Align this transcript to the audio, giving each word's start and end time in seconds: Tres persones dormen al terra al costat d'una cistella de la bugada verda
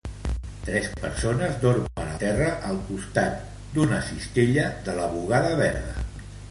Tres 0.69 0.87
persones 1.01 1.59
dormen 1.65 2.01
al 2.05 2.17
terra 2.25 2.49
al 2.71 2.81
costat 2.89 3.39
d'una 3.77 4.03
cistella 4.11 4.67
de 4.89 4.99
la 5.03 5.09
bugada 5.17 5.55
verda 5.65 6.09